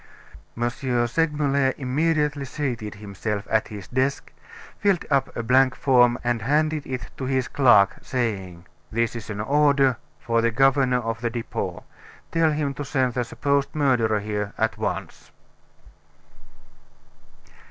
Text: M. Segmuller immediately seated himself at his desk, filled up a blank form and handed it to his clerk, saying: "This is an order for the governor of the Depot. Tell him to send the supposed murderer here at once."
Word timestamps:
M. 0.57 0.67
Segmuller 1.07 1.75
immediately 1.77 2.43
seated 2.45 2.95
himself 2.95 3.47
at 3.51 3.67
his 3.67 3.87
desk, 3.87 4.33
filled 4.79 5.05
up 5.11 5.29
a 5.37 5.43
blank 5.43 5.75
form 5.75 6.17
and 6.23 6.41
handed 6.41 6.87
it 6.87 7.11
to 7.17 7.25
his 7.25 7.47
clerk, 7.47 7.97
saying: 8.01 8.65
"This 8.91 9.15
is 9.15 9.29
an 9.29 9.39
order 9.39 9.97
for 10.19 10.41
the 10.41 10.49
governor 10.49 11.01
of 11.01 11.21
the 11.21 11.29
Depot. 11.29 11.83
Tell 12.31 12.49
him 12.51 12.73
to 12.73 12.83
send 12.83 13.13
the 13.13 13.23
supposed 13.23 13.75
murderer 13.75 14.21
here 14.21 14.53
at 14.57 14.75
once." 14.75 15.29